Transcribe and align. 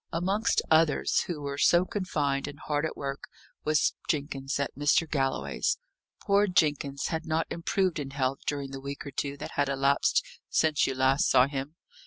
Amongst 0.11 0.63
others, 0.71 1.25
who 1.27 1.43
were 1.43 1.59
so 1.59 1.85
confined 1.85 2.47
and 2.47 2.57
hard 2.59 2.87
at 2.87 2.97
work, 2.97 3.25
was 3.63 3.93
Jenkins 4.09 4.59
at 4.59 4.73
Mr. 4.75 5.07
Galloway's. 5.07 5.77
Poor 6.23 6.47
Jenkins 6.47 7.09
had 7.09 7.27
not 7.27 7.45
improved 7.51 7.99
in 7.99 8.09
health 8.09 8.39
during 8.47 8.71
the 8.71 8.81
week 8.81 9.05
or 9.05 9.11
two 9.11 9.37
that 9.37 9.51
had 9.57 9.69
elapsed 9.69 10.25
since 10.49 10.87
you 10.87 10.95
last 10.95 11.29
saw 11.29 11.45
him. 11.47 11.75